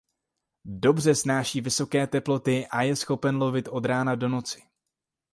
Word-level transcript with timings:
Dobře 0.65 1.15
snáší 1.15 1.61
vysoké 1.61 2.07
teploty 2.07 2.67
a 2.67 2.81
je 2.81 2.95
schopen 2.95 3.35
lovit 3.37 3.67
od 3.67 3.85
rána 3.85 4.15
do 4.15 4.29
noci. 4.29 4.61